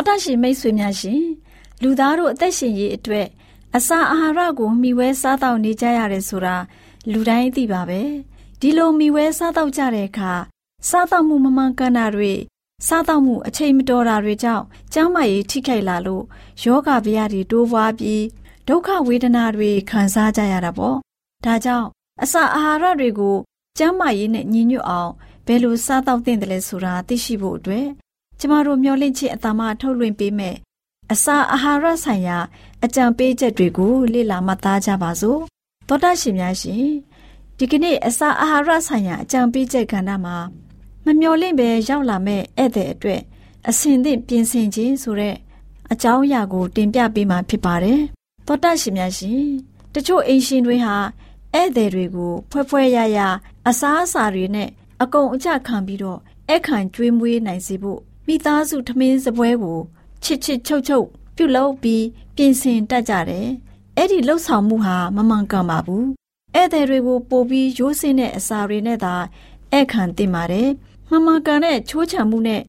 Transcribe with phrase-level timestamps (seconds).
[0.00, 1.24] သောတာရှင်မိတ်ဆွေများရှင်
[1.82, 3.26] လူသားတို့အသက်ရှင်ရေးအတွက်
[3.76, 6.56] အစာအာဟာရကိုမျှဝဲစားတောက်နေကြရတယ်ဆိုတာ
[7.12, 8.02] လူတိုင်းသိပါပဲ
[8.60, 10.32] ဒီလိုမျှဝဲစားတောက်ကြတဲ့အခါ
[10.88, 12.32] စားတောက်မှုမမှန်ကန်တာတွေ
[12.86, 16.24] စားတောက်မှုအချိန်မတော်တာတွေကြောင့်ကျန်းမာရေးထိခိုက်လာလို့
[16.62, 18.24] ယောဂဗျာတွေတိုးပွားပြီး
[18.68, 20.96] ဒုက္ခဝေဒနာတွေခံစားကြရတာပေါ့
[21.44, 21.88] ဒါကြောင့်
[22.22, 23.36] အစာအာဟာရတွေကို
[23.78, 25.12] ကျန်းမာရေးနဲ့ညီညွတ်အောင်
[25.46, 27.86] ဘယ်လိုစားတောက်သင့်တယ်လဲဆိုတာသိရှိဖို့အတွက်
[28.40, 30.56] ကျမတို့မျှဝင့်ခြင်းအတမထုတ်လွှင့်ပေးမယ်
[31.12, 32.38] အစာအာဟာရဆိုင်ရာ
[32.84, 35.40] အကြံပေးချက်တွေကိုလေ့လာမှတ်သားကြပါစို့
[35.88, 36.86] သောတာရှင်များရှင်
[37.58, 40.36] ဒီကနေ့အစာအာဟာရဆိုင်ရာအကြံပေးချက်ကဏ္ဍမှာ
[41.04, 43.20] မမျော်လင့်ပဲရောက်လာမဲ့ဧည့်သည်အတွက်
[43.68, 45.36] အစင်သင့်ပြင်ဆင်ခြင်းဆိုတဲ့
[45.92, 48.00] အကြောင်းအရာကို တင်ပြပေးမှာဖြစ်ပါတယ်
[48.46, 49.42] သောတာရှင်များရှင်
[49.94, 50.96] တချို့အိမ်ရှင်တွေဟာ
[51.54, 53.18] ဧည့်သည်တွေကိုဖွဲဖွဲရရ
[53.68, 54.68] အစားအစာတွေနဲ့
[55.02, 56.18] အကုန်အကျခံပြီးတော့
[56.50, 58.00] အခန့်ကျွေးမွေးနိုင်စေဖို့
[58.32, 59.78] မိသားစုထမင်းစပွဲကို
[60.22, 62.04] ချစ်ချစ်ချုပ်ချုပ်ပြုလုပ်ပြီး
[62.36, 63.48] ပြင်ဆင်တတ်ကြတယ်။
[63.96, 66.04] အဲ့ဒီလှုပ်ဆောင်မှုဟာမမှန်ကန်ပါဘူး။
[66.54, 69.14] ဧည့်သည်တွေကိုပို့ပြီးရိုးစင်းတဲ့အစာတွေနဲ့သာ
[69.72, 70.68] အခန့်တင်ပါတယ်။
[71.10, 72.62] မမှန်ကန်တဲ့ချိုးချံမှုနဲ့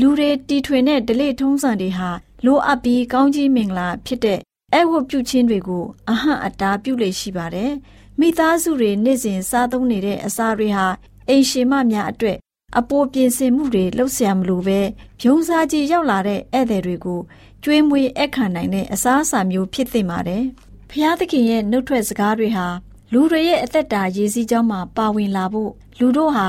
[0.00, 2.10] လူတွေတီထွင်တဲ့ဒလိထုံးစံတွေဟာ
[2.44, 4.38] လိုအပ်ပြီးကောင်းကြီးမင်္ဂလာဖြစ်တဲ့
[4.72, 7.72] အဲ့ဝတ်ပြုခြင်းတွေကိုအဟန့်အတားပြုလေရှိပါတယ်။
[8.20, 10.86] မိသားစုတွေနေ့စဉ်စားသုံးနေတဲ့အစာတွေဟာ
[11.28, 12.38] အိမ်ရှင်မများအတွက်
[12.78, 14.80] အပေါ်ပြင်ဆင်မှုတွေလှုပ်ရှားမလို့ပဲ
[15.20, 17.20] ဖြုံစားကြီးရောက်လာတဲ့ဧည့်သည်တွေကို
[17.62, 20.44] ကျွေးမွေးအခခံနိုင်တဲ့အစားအစာမျိုးဖြစ်သင့်ပါတယ်။
[20.90, 22.66] ဖျားသခင်ရဲ့နှုတ်ထွက်စကားတွေဟာ
[23.12, 26.48] လူတွေရဲ့အသက်တာရည်စည်းကြောင်းမှာပါဝင်လာဖို့လူတို့ဟာ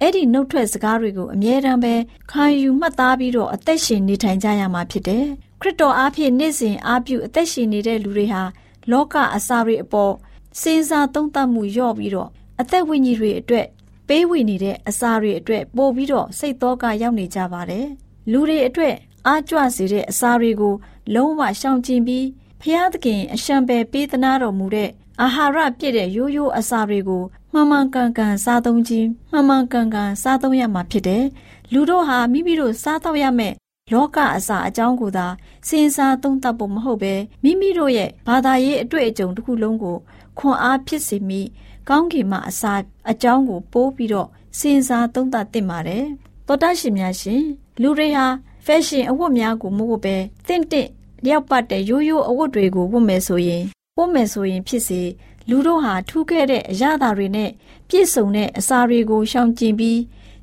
[0.00, 1.94] အဲ့ဒီနှုတ်ထွက်စကားတွေကိုအမြဲတမ်းပဲ
[2.30, 5.24] ခံယူမှတ်သားပြီးတော့အသက်ရှင်နေထိုင်ကြရမှာဖြစ်တယ်။
[5.60, 8.42] ခရစ်တော်အားဖြင့်နေ့စဉ်အားပြုအသက်ရှင်နေတဲ့လူတွေဟာ
[8.90, 10.12] လောကအစာတွေအပေါ်
[10.60, 12.28] စဉ်းစားသုံးသပ်မှုလျော့ပြီးတော့
[12.60, 13.66] အသက်ဝိညာဉ်တွေအတွက်
[14.14, 17.86] ပေးဝေနေတဲ့အစာတွေအတွက်ပို့ပြီးတော့စိတ်သောကရောက်နေကြပါတယ်။
[18.30, 18.94] လူတွေအတွက်
[19.26, 20.74] အားကြွစေတဲ့အစာတွေကို
[21.14, 22.26] လုံးဝရှောင်ကျဉ်ပြီး
[22.60, 27.22] ဖျားသခင်အရှံပယ်ပေးသနာတော်မူတဲ့အာဟာရပြည့်တဲ့ရိုးရိုးအစာတွေကို
[27.52, 31.24] မှန်မှန်ကန်ကန်စားသုံးခြင်းမှန်မှန်ကန်ကန်စားသုံးရမှာဖြစ်တယ်။
[31.72, 33.54] လူတို့ဟာမိမိတို့စားတော့ရမယ့်
[33.92, 35.26] လောကအစာအကြောင်းကိုသာ
[35.68, 39.96] စဉ်းစားသုံးသပ်ဖို့မဟုတ်ပဲမိမိတို့ရဲ့ဘာသာရေးအတွေ့အကြုံတစ်ခုလုံးကို
[40.38, 41.40] ခွန်အားဖြစ်စေမိ
[41.88, 42.72] ကောင်းကင်မှာအစာ
[43.10, 46.04] အကြောင်းကိုပိုးပြီးတော့စဉ်းစားသုံးသပ်သင့်ပါတယ်။
[46.46, 47.42] သောတာရှင်များရှင်
[47.82, 48.26] လူတွေဟာ
[48.64, 50.88] ဖက်ရှင်အဝတ်များကိုမဟုတ်ပဲတင့်တင့်
[51.24, 53.62] လျောက်ပတ်တဲ့ရိုးရိုးအဝတ်တွေကိုဝတ်မယ်ဆိုရင်
[53.98, 55.02] ဝတ်မယ်ဆိုရင်ဖြစ်စေ
[55.48, 57.50] လူတို့ဟာထူးခဲ့တဲ့အရာသာတွေနဲ့
[57.88, 60.00] ပြည့်စုံတဲ့အစာတွေကိုရှောင်ကျဉ်ပြီး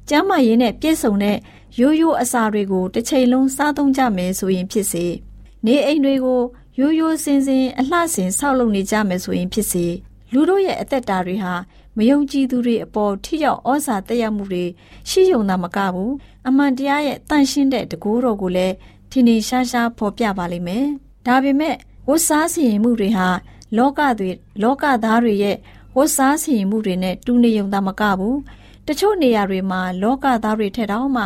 [0.10, 1.38] ကျမ်းမာရေးနဲ့ပြည့်စုံတဲ့
[1.80, 5.06] ရိုးရိုးအစာတွေကိုတစ်ချိန်လုံးစားသုံးကြမယ်ဆိုရင်ဖြစ်စေ
[5.66, 6.42] နေအိမ်တွေကို
[6.80, 9.86] ရိုးရိုးစင်စင်အလှဆင်ဆောက်လုပ်နေကြမယ်ဆိုရင်ဖြစ်စေ
[10.34, 11.54] လူတို့ရဲ့အသက်တာတွေဟာ
[11.98, 14.66] မယုံကြည်သူတွေအပေါ်ထိရောက်ဩဇာတက်ရောက်မှုတွေ
[15.10, 16.14] ရှိယုံတာမကဘူး
[16.48, 18.76] အမှန်တရားရဲ့တန်ရှင်းတဲ့တကူတော်ကိုလည်း
[19.12, 20.86] ထင်ထင်ရှားရှားဖော်ပြပါလိမ့်မယ်။
[21.26, 21.76] ဒါပေမဲ့
[22.08, 23.28] ဝတ်စားစီရင်မှုတွေဟာ
[23.78, 24.30] လောကတွေ
[24.64, 25.58] လောကသားတွေရဲ့
[25.98, 28.36] ဝတ်စားစီရင်မှုတွေနဲ့တူနေုံသာမကဘူး။
[28.88, 31.24] တချို့နေရာတွေမှာလောကသားတွေထက်တောင်မှ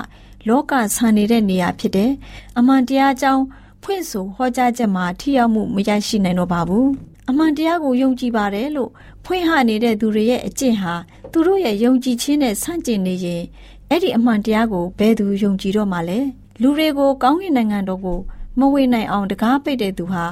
[0.47, 2.11] လောကဆန်နေတဲ့နေရာဖြစ်တယ်။
[2.57, 3.43] အမှန်တရားကြောင်း
[3.83, 6.87] ဖွင့်ဆိုဟောကြားချက်မှာထိရောက်မှုမရရှိနိုင်တော့ပါဘူး။
[7.29, 8.91] အမှန်တရားကိုယုံကြည်ပါတယ်လို့
[9.25, 10.93] ဖွင့်ဟနေတဲ့သူတွေရဲ့အကျင့်ဟာ
[11.31, 13.43] သူတို့ရဲ့ယုံကြည်ခြင်းနဲ့ဆန့်ကျင်နေရင်
[13.89, 16.19] အဲ့ဒီအမှန်တရားကိုဘယ်သူယုံကြည်တော့မှလဲ
[16.61, 18.19] လူတွေကိုကောင်းကင်နိုင်ငံတော်ကို
[18.59, 20.25] မဝေနိုင်အောင်တကားပိတ်တဲ့သူဟာ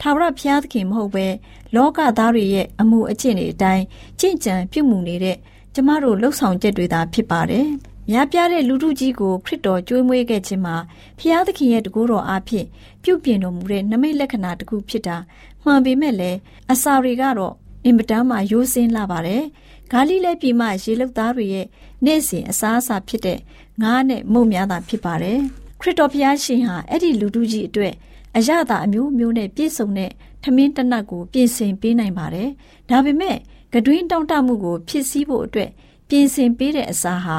[0.00, 1.26] ထာဝရဘုရားသခင်မဟုတ်ပဲ
[1.74, 3.84] လောကသားတွေရဲ့အမှုအကျင့်တွေအတိုင်း
[4.20, 5.36] ကြင့်ကြံပြုမှုနေတဲ့
[5.74, 7.68] ကျမတို့လှုပ်ဆောင်ချက်တွေသာဖြစ်ပါတယ်။
[8.10, 10.76] များပြားတဲ့လူထုကြီးကိုခရစ်တော်ကြွေးမွေးခဲ့ခြင်းမှာ
[11.18, 12.66] ဘုရားသခင်ရဲ့တကူတော်အားဖြင့်
[13.02, 15.16] ပြုပြင်တော်မူတဲ့နမိတ်လက္ခဏာတစ်ခုဖြစ်တာ
[15.64, 16.38] မှန်ပေမဲ့လည်း
[16.72, 17.54] အစာတွေကတော့
[17.84, 19.42] အင်မတန်မှရိုးစင်းလာပါတယ်။
[19.90, 21.66] ဂါလိလဲပြည်မှရေလုတ်သားတွေရဲ့
[22.04, 23.38] နေ့စဉ်အစားအစာဖြစ်တဲ့
[23.82, 25.38] ငါးနဲ့မုံများသာဖြစ်ပါတယ်။
[25.80, 27.94] ခရစ်တော်ဘုရားရှင်ဟာအဲ့ဒီလူထုကြီးအတွက်
[28.36, 30.10] အရသာအမျိုးမျိုးနဲ့ပြည့်စုံတဲ့
[30.42, 32.48] ထမင်းတနတ်ကိုပြင်ဆင်ပေးနိုင်ပါတယ်။
[32.90, 33.36] ဒါပေမဲ့
[33.72, 35.70] ကတွင်းတောင့်တမှုကို ဖြစ်စည်းဖို့အတွက်
[36.08, 37.38] ပြင်ဆင်ပေးတဲ့အစားဟာ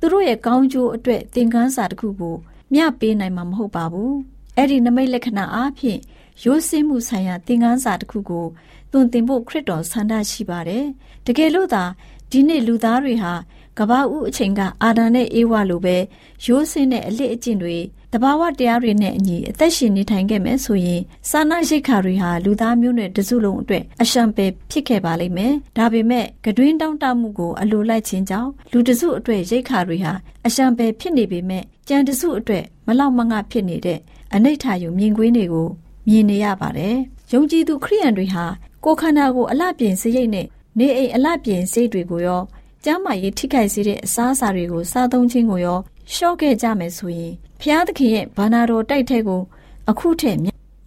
[0.00, 2.36] သူတို့ရဲ့ကောင်းကျိုးအတွက်သင်ခန်းစာတစ်ခုကို
[2.72, 4.12] မျှပေးနိုင်မှာမဟုတ်ပါဘူး။
[4.56, 6.00] အဲ့ဒီနမိတ်လက္ခဏာအားဖြင့်
[6.44, 8.46] ရိုးစင်းမှုဆိုင်ရာသင်ခန်းစာတစ်ခုကို
[8.92, 10.84] သွန်သင်ဖို့ခရစ်တော်ဆန္ဒရှိပါတယ်။
[11.26, 11.84] တကယ်လို့သာ
[12.30, 13.32] ဒီနေ့လူသားတွေဟာ
[13.78, 15.96] ကဘာဦးအချိန်ကအာဒံနဲ့အေဝါလိုပဲ
[16.44, 17.76] ရိုးစင်းတဲ့အလစ်အကျင့်တွေ
[18.16, 30.12] တဘာဝတရားတွေနဲ့အညီအသက်ရှင်နေထိုင်ခဲ့မယ်ဆိုရင်စာနာရိတ်ခါတွေဟာလူသားမျိုးနွယ်တစုလုံးအတွက်အရှံပယ်ဖြစ်ခဲ့ပါလိမ့်မယ်။ဒါပေမဲ့ကတွင်းတောင်းတမှုကိုအလိုလိုက်ခြင်းကြောင့်လူတစုအတွက်ရိတ်ခါတွေဟာ
[30.46, 33.98] အရှံပယ်ဖြစ်နေပေမဲ့ကြံတစုအတွက်မလောက်မငှဖြစ်နေတဲ့
[34.34, 35.68] အနိဋ္ဌာယုံမြင်ကွင်းတွေကို
[36.08, 36.96] မြင်နေရပါတယ်။
[37.32, 38.44] ယုံကြည်သူခရိယန်တွေဟာ
[38.84, 40.46] ကိုယ်ခန္ဓာကိုအလှပြင်စရိတ်နဲ့
[40.78, 42.42] နေအိမ်အလှပြင်စိတ်တွေကိုရော
[42.84, 45.78] ကျမ်းမာရေးထိခိုက်စေတဲ့အစားအစာတွေကိုစားသုံးခြင်းကိုရော
[46.14, 49.42] ရှော့ခဲ့ကြမယ်ဆိုရင်ဖျားသခင်ရဲ့ဘာနာတော်တိုက်ထဲကို
[49.90, 50.38] အခုထက်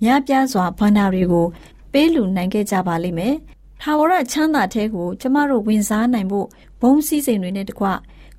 [0.03, 1.45] များပြားစွာဘာနာတွေကို
[1.91, 3.35] ပေးလူနိုင်ခဲ့ကြပါလိမ့်မယ်။
[3.81, 6.47] ထာဝရချမ်းသာထဲကိုကျမတို့ဝင်စားနိုင်ဖို့
[6.81, 7.85] ဘုံစည်းစိမ်တွေနဲ့တကွ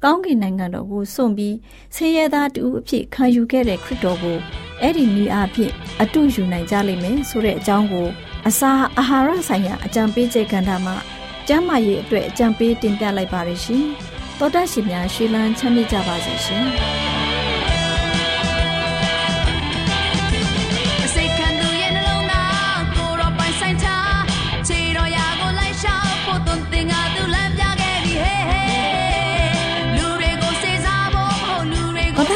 [0.04, 1.56] ကောင်းကင်နိုင်ငံတော်ကိုစွန့်ပြီး
[1.94, 4.38] ဆင်းရဲသားတူအဖြစ်ခံယူခဲ့တဲ့ခရစ်တော်ကို
[4.80, 5.72] အဲ့ဒီနီးအားဖြင့်
[6.02, 8.08] အတူယူနိုင်ကြလိမ့်မယ်ဆိုတဲ့အကြောင်းကို
[8.48, 10.96] အစာအာဟာရဆိုင်ရာအကြံပေးချက်ကဏ္ဍမှာ
[11.48, 13.86] ကျမ်းမာရေးအတွက်အကြံပေးတင်ပြလိုက်ပါရရှင်။
[14.42, 16.64] သောတရှင်များရှေးလန်းချမ်းမြေ့ကြပါစေရှင်။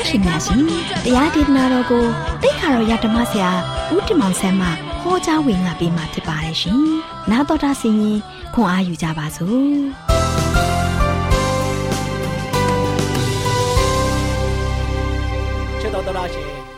[0.08, 0.58] ရှင်များရှင်
[1.04, 2.04] တရားဒေသနာတော်ကို
[2.42, 3.50] တိတ်ခါတော်ရဓမ္မဆရာ
[3.94, 4.68] ဦးတင်မောင်ဆန်းမှ
[5.02, 6.80] ဟောကြားဝင်ငါပေးมาဖြစ်ပါတယ်ရှင်။
[7.30, 8.18] နာတော်တာဆင်ရင်
[8.54, 9.74] ခွန်အားယူကြပါစို့။
[10.13, 10.13] ချစ်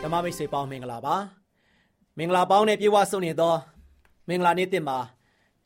[0.06, 1.16] ဓမ္မမိတ်ဆွေပေါင်းမင်္ဂလာပါ။
[2.18, 3.54] မင်္ဂလာပေါင်းနဲ့ပြေဝဆုံနေသော
[4.28, 4.98] မင်္ဂလာနေ့တင်မှာ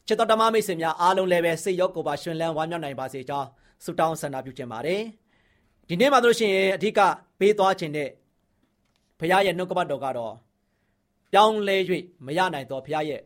[0.07, 3.49] ချစ်တော်ဓမ္မမိတ်ဆွေများအားလုံးလည်းပဲစိတ်ရောကိုယ်ပါရှင်လန်းဝမ်းမြောက်နိုင်ပါစေကြောင်း
[3.85, 5.01] ဆုတောင်းဆန္ဒပြုချင်ပါတယ်။
[5.89, 7.01] ဒီနေ့မှာတို့ရှင်အဓိက
[7.39, 8.11] ပေးသွားခြင်းတဲ့
[9.19, 10.35] ဘုရားရဲ့နှုတ်ကပတ်တော်ကတော့
[11.33, 11.77] ပြောင်းလဲ၍
[12.27, 13.21] မရနိုင်သောဘုရားရဲ့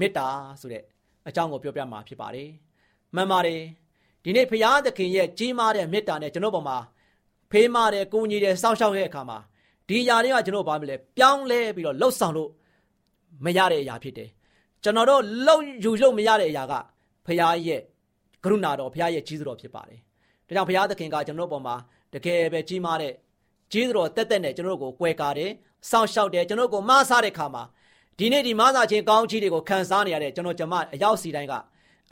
[0.00, 0.26] မေတ္တာ
[0.60, 0.82] ဆိုတဲ့
[1.28, 2.48] အကြောင်းကိုပြောပြမှာဖြစ်ပါတယ်။
[3.14, 3.60] မှန်ပါတယ်။
[4.24, 6.78] ဒီနေ့ဘုရားသခင်ရဲ့ကြီးမားတဲ့မေတ္တာနဲ့ကျွန်တော်ပေါ်မှာ
[7.50, 9.38] ဖေးမာတဲ့ကိုကြီးတဲ့စောင့်ရှောက်ရဲ့အခါမှာ
[9.88, 12.50] ဒီຢာတွေကကျွန်တော်ဘာမလဲပြောင်းလဲပြီးတော့လှုပ်ဆောင်လို့
[13.44, 14.28] မရတဲ့အရာဖြစ်တယ်။
[14.82, 16.74] ကျွန်တော်တို့လှုပ်ယူလို့မရတဲ့အရာက
[17.26, 17.80] ဘုရားရဲ့
[18.44, 20.00] ကရုဏာတော်ဘုရားရဲ့ကြီးစွာတော်ဖြစ်ပါတယ်။
[20.48, 21.74] ဒါကြောင့်ဘုရားသခင်ကကျွန်တော်ပေါ်မှာ
[22.14, 23.12] တကယ်ပဲကြီးမားတဲ့
[23.72, 25.50] ကြီးတော်တက်တက်နဲ့ကျွန်တော်တို့ကိုကွဲကားတယ်
[25.90, 27.62] စောင့်ရှောက်တယ်ကျွန်တော်တို့ကိုမဆားတဲ့ခါမှာ
[28.18, 31.54] ဒီနေ့ဒီမဆားခြင်းကောင်းချီးတွေကိုခံစားနေရတဲ့ကျွန်တော်ကျမအရောက်စီတိုင်းက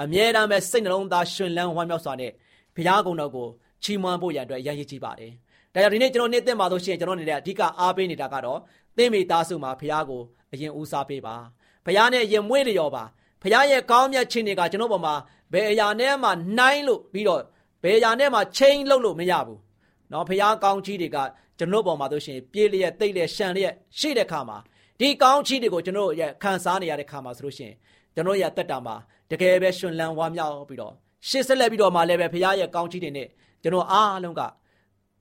[0.02, 2.33] အမြဲတမ်းပဲစိတ်နှလုံးသားရှင်လန်းဝမ်းမြောက်စွာနဲ့
[2.75, 3.49] ဘုရားကုံတော်ကို
[3.83, 5.33] ချီးမွမ်းဖို့ရန်အတွက်ရည်ရည်ကြီးပါတယ်။
[5.75, 8.59] ဒါကြောင့်ဒီနေ့ကျွန်တော်နေ့သက်မှာဆိုရှင်ကျွန်တော်နေတဲ့အဓိကအားပေးနေတာကတော့
[8.97, 11.35] သင်မိသားစုမှာဘုရားကိုအရင်ဦးစားပေးပါ။
[11.87, 13.04] ဘုရားနဲ့ရင်မွေးလျော်ပါ။
[13.43, 15.14] ဘုရားရဲ့ကောင်းမြတ်ခြင်းတွေကကျွန်တော်ပေါ်မှာ
[15.52, 17.43] ဘယ်အရာနဲ့မှနိုင်လို့ပြီးတော့
[17.83, 19.59] ဘယ်အရာနဲ့မှချိန်လို့လို့မရဘူး။
[20.12, 21.19] နော်ဘုရားကောင်းကြီးတွေက
[21.59, 24.59] ကျွန်တော်ပေါ်မှာဆိုရှင်ပြေးလျက်တိတ်လျက်ရှံလျက်ရှိတဲ့ခါမှာ
[25.00, 27.75] ဒီကောင်းချီးတွေကိုကျွန်တော်ရဲ့ခံစားနေရတဲ့ခါမှာဆိုလို့ရှိရင်
[28.14, 28.95] ကျွန်တော်ရဲ့တက်တာမှာ
[29.31, 30.93] တကယ်ပဲရှင်လန်းဝါမြောက်ပြီးတော့
[31.28, 33.28] ရှေ့ဆက်လက်ပြီးတော့မှလည်းပဲဖရားရဲ့ကောင်းချီးတွေနဲ့
[33.62, 34.43] ကျွန်တော်အားလုံးက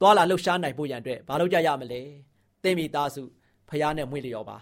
[0.02, 2.02] သွာလာလှုပ်ရှားနိုင်ဖို့ရန်အတွက်ဘာလုပ်ကြရမလဲ
[2.64, 3.24] သင်မိသားစု
[3.70, 4.58] ဖရားနဲ့မွေးလျော်ပါ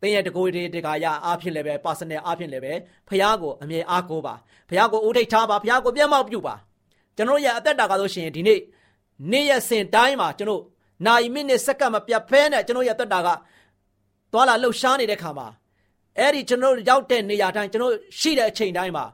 [0.00, 2.72] သင်ရဲ့တကိုယ်တည်းတကာရအားဖြင့်လည်းပဲ personal အားဖြင့်လည်းပဲ
[3.08, 4.34] ဖရားကိုအမြဲအားကိုးပါ
[4.68, 6.54] ဖရားကိုဦးထိတ်ထားပါဖရားကိုပြတ်မောက်ပြုပါ
[7.16, 8.60] ကျွန်တော်ရဲ့အသက်တာကဆိုရှင်ဒီနေ့
[9.32, 10.62] နေ့ရက်စဉ်တိုင်းမှာကျွန်တော်
[11.06, 13.28] နိုင်မိနစ်စက္ကန့်မပြတ်ဖဲနဲ့ကျွန်တော်ရဲ့အသက်တာက
[14.32, 15.46] သွာလာလှုပ်ရှားနေတဲ့ခါမှာ
[16.18, 19.04] အဲ့ဒီကျွန်တော်ရောက်တဲ့နေရာတိုင်းကျွန်တော်ရှိတဲ့အချိန်တိုင်းမှာ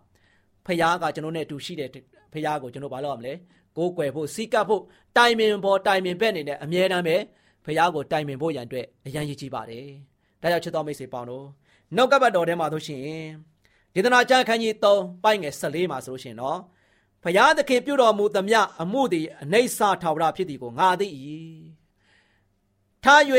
[0.67, 1.89] ဖခင်ကကျွန်တော်နဲ့အတူရှိတဲ့
[2.33, 3.35] ဖခင်ကိုကျွန်တော်ဘာလုပ်ရမလဲ
[3.79, 4.83] ကိုးကွယ်ဖို့စီကပ်ဖို့
[5.17, 7.17] တိုင်ပင်ပေါ်တိုင်ပင်ဘက်နေနဲ့အမြဲတမ်းပဲ
[7.65, 9.87] ဖခင်ကိုတိုင်ပင်ဖို့ရန်အတွက်အရန်ရည်ကြီးပါတယ်
[10.43, 11.47] ဒါကြောင့်ချစ်တော်မိတ်ဆွေပေါင်းတို့
[11.97, 13.05] နှုတ်ကပတ်တော်ထဲမှာဆိုရှင်
[13.95, 16.59] ဒေသနာကျမ်းခန်းကြီး3ပိုက်ငယ်14မှာဆိုလို့ရှင်နော်
[17.23, 21.07] ဖျားသခင်ပြုတော်မူသမျှအမှုသည်အနေဆာထာဝရဖြစ်သည်ကိုငါသိ၏
[23.05, 23.23] ထား၍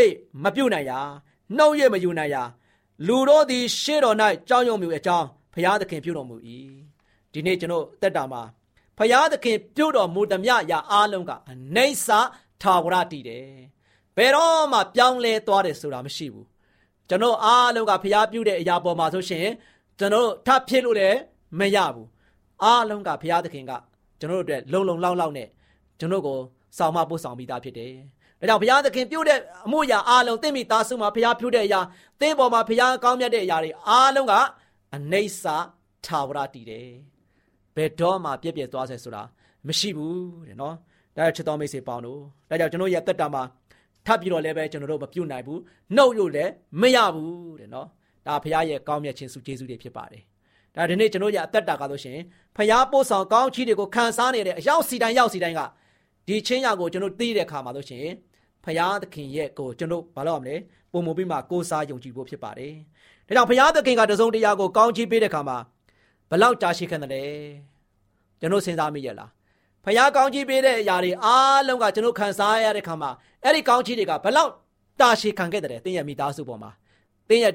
[0.44, 1.00] မပြုတ်နိုင်ရာ
[1.58, 2.44] နှုတ်၍မယူနိုင်ရာ
[3.08, 4.18] လူတို့သည်ရှေ့တော်၌
[4.50, 6.36] ကြောင်းရွံ့မှုအကြောင်းဖျားသခင်ပြုတော်မူ၏
[7.34, 8.42] ဒီနေ့ကျွန်တော်တက်တာမှာ
[9.00, 12.20] ဖျားသခင်ပြုတော်မူသမျှရာအားလုံးကအနေဆာ
[12.62, 13.48] ထာဝရတည်တယ်
[14.18, 16.48] ဘယ်တော့မှပြောင်းလဲသွားတယ်ဆိုတာမရှိဘူး
[17.10, 19.48] ကျွန်တော်အားလုံးကဖျားပြုတဲ့အရာပေါ်မှာဆိုရှင်
[20.00, 21.18] ကျွန်တော်ထပ်ဖြစ်လို့လည်း
[21.60, 22.08] မရဘူး
[22.64, 23.72] အားလုံးကဘုရားသခင်က
[24.20, 25.48] ကျွန်တော်တို့အတွက်လုံလုံလောက်လောက်နဲ့
[26.00, 26.38] ကျွန်တော်ကို
[26.78, 27.94] ဆောင်မပို့ဆောင်ပြီးသားဖြစ်တယ်။
[28.40, 31.82] ဒါကြောင့်ဘုရားသခင်ပြုတဲ့အမှုရာအားလုံးသင်မိသားစုမှာဘုရားပြုတဲ့အရာ
[32.22, 34.34] သင်ပေါ်မှာဘုရားကောင်းမြတ်တဲ့အရာတွေအားလုံးက
[34.96, 35.44] အနိစ္စ
[36.06, 36.90] ထာဝရတည်တယ်။
[37.76, 39.24] ဘယ်တော့မှပြည့်ပြည့်သွားစေဆိုတာ
[39.68, 40.76] မရှိဘူးတဲ့နော်။
[41.16, 43.44] ဒါကြောင့်ချစ်တော်မိတ်ဆွေပေါင်းတို့ဒါကြောင့်ကျွန်တော်ရဲ့တက်တာမှာ
[44.06, 45.60] ထပ်ပြီးတော့လည်းပဲကျွန်တော်တို့မပြုတ်နိုင်ဘူး။
[45.96, 47.88] နှုတ်လို့လည်းမရဘူးတဲ့နော်။
[48.26, 50.24] ဒါဘုရားရဲ့ကောင်းမြတ်ခြင်းစုကျေးဇူးတွေဖြစ်ပါတယ်။
[50.76, 52.18] ဒါဒီနေ့ကျွန်တော်ရအသက်တာကားလို့ရှင်
[52.56, 55.62] ဖျားပို့ဆောင်ကောင်းချီးတွေကိုခံစားနေတဲ့အရောက်စီတိုင်းရောက်စီတိုင်းက
[56.28, 58.06] ဒီချင်းရကိုကျွန်တော်သိတဲ့ခါမှာလို့ရှင်
[58.64, 60.56] ဖျားသခင်ရဲ့ကိုကျွန်တော်ဘာလို့ရမလဲ
[60.92, 62.74] ပုံမပြီးမှကိုးစားယုံကြည်ဖို့ဖြစ်ပါတယ်
[63.28, 65.58] ဒါကြောင့်ဖျားသခင်ကတစုံတရာကိုကောင်းချီးပေးတဲ့ခါမှာ
[66.30, 67.30] ဘလောက်ကြာရှိခံတယ်
[68.40, 69.30] ကျွန်တော်စဉ်းစားမိရလား
[69.84, 73.12] ဖျားကောင်းချီးပေးတဲ့အရာတွေအားလုံးကကျွန်တော်ခံစားရတဲ့ခါမှာ
[73.44, 74.52] အဲ့ဒီကောင်းချီးတွေကဘလောက်
[75.02, 76.72] တာရှည်ခံခဲ့တယ်တင်းရဲ့မိသားစုပေါ်မှာ
[77.30, 77.54] တင်းရဲ့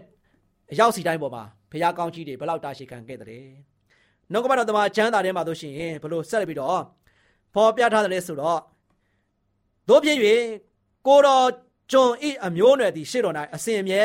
[0.73, 3.45] အရောက်စီတိုင်းပေါ်မှာဘုရားကောင်းကြီးတွေဘလောက်တာရှိခံခဲ့တဲ့
[4.33, 6.83] နှုတ်ကပတ်တော်တမန်ကျမ်းစာထဲမှာဆိုရှင်ဘလို့ဆက်ပြီးတော့
[7.55, 8.61] ဖော်ပြထားတယ်ဆိုတော့
[9.89, 10.19] တို့ဖြစ်၍
[11.07, 11.47] ကိုတော်
[11.93, 14.03] ကျွန်ဤအမျိုးနွယ်သည်ရှေ့တော်၌အစဉ်အမြဲ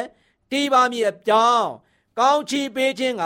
[0.52, 1.70] တီးပါမည်အကြောင်း
[2.18, 3.24] ကောင်းချီးပေးခြင်းက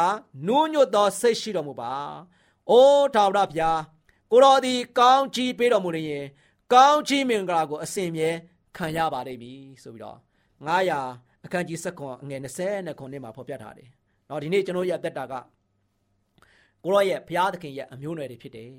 [0.48, 1.92] နူးညွတ်သောစိတ်ရှိတော်မူပါ။
[2.70, 3.82] အိုးထာဝရဘုရား
[4.32, 6.26] ကိုတော်သည်ကောင်းချီးပေးတော်မူလျင်
[6.74, 8.30] ကောင်းချီးမင်္ဂလာကိုအစဉ်အမြဲ
[8.78, 10.18] ခံရပါလိမ့်မည်ဆိုပြီးတော့
[10.68, 13.90] 900အခန်းကြီး7ခွန်အငယ်20နဲ့ခွန်ထဲမှာဖော်ပြထားတယ်။
[14.30, 15.34] နော်ဒီနေ့ကျွန်တော်ရဲ့အသက်တာက
[16.84, 18.72] ကိုရောရဲ့ဘုရားသခင်ရဲ့အမျိုးအနွယ်တွေဖြစ်တယ်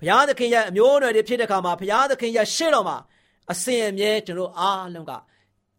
[0.00, 2.96] ဘုရားသခင်ရဲ့အမျိုးအနွယ်တွေဖြစ်တဲ့အခါမှာဘုရားသခင်ရဲ့ရှေ့တော်မှာ
[3.52, 5.12] အစဉ်အမြဲကျွန်တော်အားလုံးက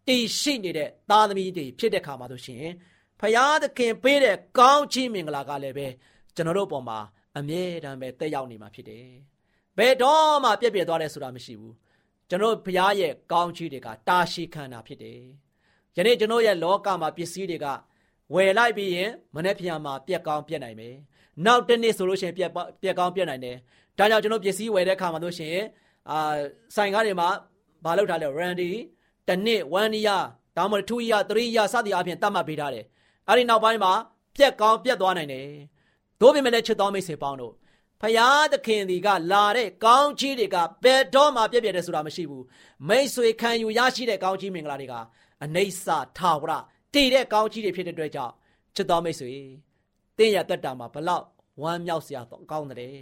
[0.07, 2.65] တည်ရှိနေတဲ့သားသမီးတွေဖြစ်တဲ့အခါမှာဆိုရှင်
[3.19, 5.87] ဘုရားသခင်ပေးတဲ့ကောင်းချီးမင်္ဂလာကလည်းပဲ
[6.35, 6.99] ကျွန်တော်တို့ပေါ်မှာ
[7.37, 9.07] အမြဲတမ်းပဲတက်ရောက်နေမှာဖြစ်တယ်
[9.77, 11.75] ဘယ်တော့မှပြည့်ပြည့်သွားတယ်ဆိုတာမရှိဘူး
[12.29, 15.19] ကျွန်တော်ဘုရားရဲ့ကောင်းချီးတွေကတာရှိခန္ဓာဖြစ်တယ်
[15.95, 17.65] ယနေ့ကျွန်တော်ရဲ့လောကမှာပစ္စည်းတွေက
[18.33, 20.95] ဝယ်လိုက်ပြီးရင်မနေ့ပြန်မှာပြက်ကောင်းပြက်နိုင်မယ်။
[21.45, 23.55] နောက်တစ်နေ့ဆိုလို့ရှိရင်ပြက်ပြက်ကောင်းပြက်နိုင်တယ်။
[23.97, 25.65] ဒါကြောင့်ကျွန်တော်ပစ္စည်းဝယ်တဲ့အခါမှာလို့ရှိရင်
[26.11, 26.19] အာ
[26.75, 27.29] ဆိုင်ကားတွေမှာ
[27.85, 28.71] မလုပ်ထားလဲ Randy
[29.27, 30.23] တစ်နှစ်1 year
[30.57, 32.85] ဒါမှမဟုတ်2 year 3 year စသည်အပြင်တတ်မှတ်ပေးထားတယ်။
[33.29, 33.93] အဲဒီနောက်ပိုင်းမှာ
[34.35, 35.47] ပြက်ကောင်းပြက်သွားနိုင်တယ်။
[36.21, 37.53] တို့ပြင်မဲ့ချစ်တော်မိတ်ဆွေပေါင်းတို့
[38.01, 42.45] ဖယားသခင်ဒီကလာတဲ့ကောင်းချီးတွေကဘယ်တော့မှပြည့်ပြည့်တယ်ဆိုတာမရှိဘူး
[42.87, 44.93] မိတ်ဆွေခံယူရရှိတဲ့ကောင်းချီးမင်္ဂလာတွေက
[45.43, 46.51] အနိစ္စထာဝရ
[46.93, 48.33] တည်တဲ့ကောင်းကြီးတွေဖြစ်တဲ့အတွက်ကြောင့်
[48.75, 49.31] ချစ်တော်မိတ်ဆွေ
[50.17, 51.25] တင်းရတက်တာမှာဘလောက်
[51.61, 52.95] ဝမ်းမြောက်စရာကောင်းတယ်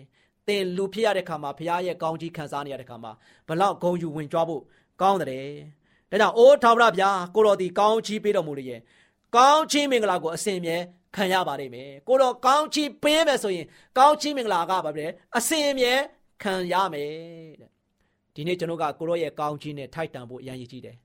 [0.48, 3.12] တင်လူဖြစ်ရတဲ့ခါမှာဘုရားရဲ့ကောင်းကြီးခံစားနေရတဲ့ခါမှာ
[3.48, 4.62] ဘလောက်ဂုံယူဝင်ကြွားဖို့
[5.02, 5.38] ကောင်းတယ်ဒါ
[6.12, 8.82] ကြောင့်အိုးထာဝရဗျာကိုတော်ဒီကောင်းချီးပေးတော်မူလျင်
[9.36, 10.78] ကောင်းချီးမင်္ဂလာကိုအစဉ်မြဲ
[11.16, 13.66] ခံရပါလိမ့်မယ်ကိုတော်ကောင်းချီးပေးမယ်ဆိုရင်
[13.98, 15.06] ကောင်းချီးမင်္ဂလာကဘာပဲ
[15.38, 15.94] အစဉ်မြဲ
[16.44, 17.12] ခံရမယ်
[17.62, 17.70] တဲ့
[18.36, 20.96] ဒီနေ့ကျွန်တော်ကကိုတော်ရဲ့ကောင်းချီးနဲ့ထိုက်တန်ဖို့အရန်ရည်ကြီးတယ်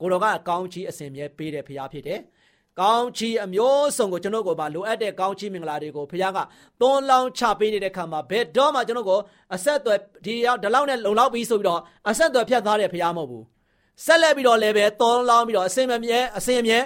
[0.00, 2.20] ကိုတော်ကကောင်းချီးအစဉ်မြဲပေးတဲ့ဖရားဖြစ်တယ်။
[2.80, 6.38] ကောင်းချီးအမျိုးစုံကိုကျွန်တော်ကိုပါလိုအပ်တဲ့ကောင်းချီးမင်္ဂလာတွေကိုဖရားက
[6.80, 9.20] သွန်းလောင်းချပေးနေတဲ့ခါမှာဘယ်တော့မှကျွန်တော်ကို
[9.54, 13.44] အဆက်အသွယ်ဒီရောက်ဒီလောက်နဲ့လုံလောက်ပြီးဆိုပြီးတော့အဆက်အသွယ်ဖြတ်သားတဲ့ဖရားမဟုတ်ဘူး။
[14.04, 16.78] ဆက်လက်ပြီးတော့လည်းပဲသွန်းလောင်းပြီးတော့အစဉ်မမြဲအစဉ်မြဲ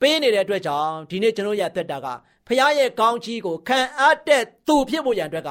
[0.00, 2.06] ပေးနေတဲ့အတွက်ကြောင့်ဒီနေ့ကျွန်တော်ရသက်တာက
[2.46, 5.50] ဖရားရဲ့ကောင်းချီးကိုခံအပ်တဲ့သူဖြစ်ဖို့ရန်အတွက်က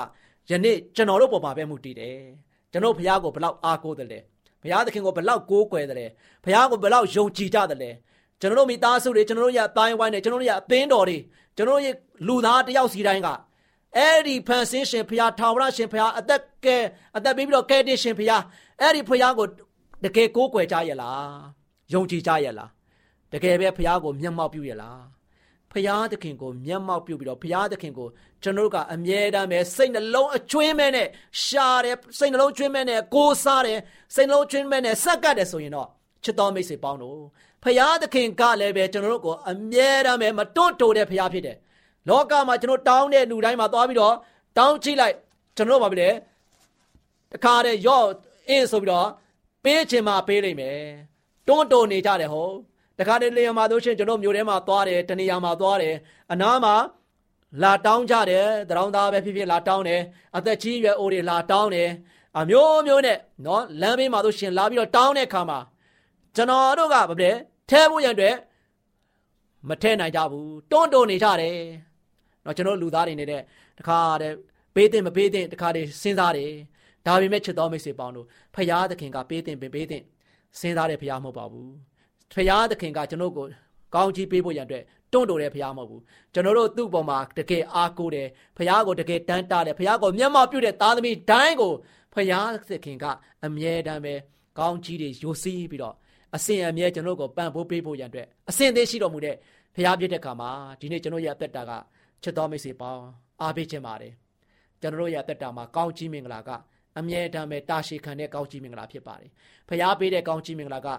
[0.50, 2.18] ယနေ့ကျွန်တော်တို့ပေါ်မှာပဲမှုတည်တယ်။
[2.72, 4.20] ကျွန်တော်ဖရားကိုဘယ်လောက်အားကိုးတယ်လဲ။
[4.62, 6.12] ဘုရားသခင်ကိုဘလောက်ကိုးကွယ်တယ်
[6.44, 7.96] ဘုရားကိုဘလောက်ယုံကြည်ကြတယ်
[8.39, 11.18] ကျွန်တော်တို့မိသားစုတွေကျွန်တော်တို့ရဲ့အတိုင်းဝိုင်းတွေကျွန်တော်တို့ရဲ့အသင်းတော်တွေ
[11.58, 11.96] ကျွန်တော်တို့ရဲ့
[12.27, 13.29] လူသားတယောက်စီတိုင်းက
[13.98, 16.77] အဲ့ဒီဖန်ဆင်းရှင်ဘုရားထာဝရရှင်ဘုရားအသက်ကဲ
[17.18, 18.44] အသက်ပေးပြီးတော့ကဲတင်ရှင်ဘုရား
[18.82, 19.48] အဲ့ဒီဘုရားကို
[20.03, 21.39] တကယ်ကိုးကွယ်ကြရလား
[21.94, 22.70] ယုံကြည်ကြရလား
[23.33, 25.01] တကယ်ပဲဘုရားကိုမျက်မှောက်ပြုရလား
[25.71, 28.07] ဖရာသခင်ကိုမျက်မှောက်ပြုပြီးတော့ဖရာသခင်ကို
[28.43, 31.07] ကျွန်တော်တို့ကအမြဲတမ်းပဲစိတ်နှလုံးအကျွင်းမဲ့နဲ့
[31.43, 33.79] ရှာတယ်စိတ်နှလုံးကျွင်းမဲ့နဲ့ကိုးစားတယ်
[34.15, 35.88] စိတ်နှလုံးကျွင်းမဲ့နဲ့စက်ကတ်တယ်ဆိုရင်တော့
[36.24, 37.19] ချစ်တော်မိတ်ဆွေပေါင်းတို့
[37.63, 41.57] ဖရာသခင်ကလည်းပဲကျွန်တော်တို့ကိုအမြဲတမ်းပဲမတွန့်တိုတဲ့ဖရာဖြစ်တယ်
[42.09, 44.15] လောကမှာကျွန်တော်တောင်းတဲ့လူတိုင်းမှာသွားပြီးတော့
[44.57, 45.15] တောင်းကြည့်လိုက်
[45.55, 46.09] ကျွန်တော်တို့ဘာဖြစ်လဲ
[47.31, 48.07] တခါတည်းရော့
[48.50, 49.07] အင်းဆိုပြီးတော့
[49.63, 50.79] ပေးချင်မှပေးနိုင်မယ်
[51.48, 52.55] တွန့်တိုနေကြတယ်ဟုတ်
[53.00, 55.96] တခါတည်းလေယာဉ်မှာတို့ရှင်ကျွန်တော်မျိုးထဲမှာသွားတယ်တနေရာမှာသွားတယ်
[56.32, 56.75] အနားမှာ
[57.63, 60.01] လာတောင်းကြတယ်တရောင်းသားပဲဖြစ်ဖြစ်လာတောင်းတယ်
[60.38, 61.89] အသက်ကြီးရွယ်အိုတွေလာတောင်းတယ်
[62.39, 65.60] အမျိုးမျိုးနဲ့နော်လမ်းဘေးမှာတို့ရှင်လာပြီးတော့တောင်းတဲ့အခါမှာ
[66.36, 67.32] ကျွန်တော်တို့ကဗပလဲ
[67.70, 68.36] ထဲဖို့ရန်အတွက်
[69.70, 71.58] မထဲနိုင်ကြဘူးတွန်းတွန်းနေကြတယ်
[72.46, 73.41] နော်ကျွန်တော်လူသားတွေနေတဲ့
[73.79, 74.36] တခါတည်း
[74.75, 76.51] ပေးတဲ့မပေးတဲ့တခါတည်းစဉ်းစားတယ်
[77.06, 78.25] ဒါပေမဲ့ချစ်တော်မိတ်ဆွေပေါင်းတို့
[78.56, 80.03] ဖရာသခင်ကပေးတဲ့ပေးတဲ့
[80.60, 81.88] စဉ်းစားတဲ့ဖရာမဟုတ်ပါဘူး
[82.33, 83.45] ဖရာသခင်ကကျွန်တော်ကို
[83.95, 84.83] ကောင်းချီးပေးဖို့ရန်အတွက်
[85.13, 86.01] တွန့်တိုတဲ့ဖရားမဟုတ်ဘူး
[86.33, 91.71] ကျွန်တော်တို့သူ့ပေါ်မှာတကယ်အားကိုးတယ်ဖရားကိုတကယ်တန်းတားတယ်ဖရားကိုမျက်မှောက်ပြုတဲ့သားသမီးတိုင်းကို
[92.13, 93.05] ဖရားသခင်က
[93.45, 94.13] အမြဲတမ်းပဲ
[94.59, 95.95] ကောင်းကြီးတွေယိုစီးပြီးတော့
[96.36, 99.36] အစဉ်အမြဲကျွန်တော်ကိုပံ့ပိုးပေးဖို့ရန်အတွက်အစဉ်သေးရှိတော်မူတဲ့
[99.75, 101.71] ဖရားပြတဲ့ခါမှာဒီနေ့ကျွန်တော်ရဲ့အသက်တာက
[102.24, 103.03] ချစ်တော်မိတ်ဆွေပေါင်း
[103.41, 104.13] အားပေးခြင်းပါတယ်
[104.81, 106.50] ကျွန်တော်ရဲ့အသက်တာမှာကောင်းကြီးမင်္ဂလာက
[107.00, 109.29] အမြဲတမ်းပဲတာရှည်ခံတဲ့ကောင်းကြီးမင်္ဂလာဖြစ်ပါတယ်
[109.69, 110.89] ဖရားပေးတဲ့ကောင်းကြီးမင်္ဂလာက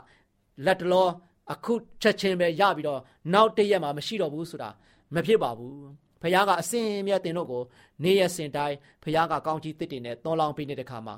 [0.67, 1.09] လက်တလော
[1.53, 3.01] အခုချက်ချင်းပဲရပြီးတော့
[3.33, 4.71] နောက်တရက်မှာမရှိတော့ဘူးဆိုတာ
[5.15, 5.77] မဖြစ်ပါဘူး
[6.23, 7.63] ဖခင်ကအစင်မြတ်တင်တို့ကို
[8.03, 11.15] နေရစင်တိုင်းဖခင်ကကောင်းကြီးတစ်တင်နဲ့သွန်လောင်းပေးနေတဲ့ခါမှာ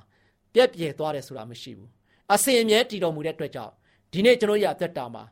[0.55, 1.89] ပြက်ပြဲသွားတယ်ဆိုတာမရှိဘူး
[2.33, 3.73] အစင်အမြဲတည်တော်မူတဲ့အတွက်ကြောင့်
[4.13, 5.23] ဒီနေ့ကျွန်တော်ရအသက်တာမှာ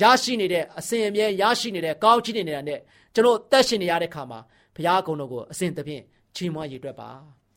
[0.00, 2.80] ရရှိနေတဲ့အစင်အမြဲရရှိနေတဲ့ကောင်းချီးနေတဲ့နဲ့
[3.14, 4.38] ကျွန်တော်တက်ရှင်နေရတဲ့ခါမှာ
[4.74, 6.02] ဘုရားကုံတော်ကိုအစဉ်သဖြင့်
[6.36, 7.10] ချီးမွမ်းရည်တွက်ပါ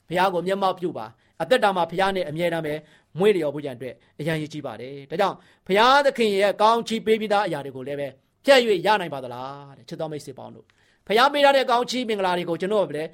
[0.07, 1.05] ဘုရားကိုမျက်မှောက်ပြုပါ
[1.41, 2.73] အသက်တာမှာဘုရားနဲ့အမြဲတမ်းပဲ
[3.19, 5.35] မွေးလျော်ဖို့ကြံအတွက်အရန်ရည်ကြီးပါတယ်ဒါကြောင့်
[5.67, 8.07] ဘုရားသခင်ရဲ့ကောင်းချီးပေးပြီးသားအရာတွေကိုလည်းပဲ
[8.45, 10.65] ပြည့်၍ရနိုင်ပါသလားတဲ့ချစ်တော်မိတ်ဆွေပေါင်းတို့
[11.07, 13.09] ဘုရားပေးထားတဲ့ကောင်းချီးမင်္ဂလာတွေကိုကျွန်တော်လည်း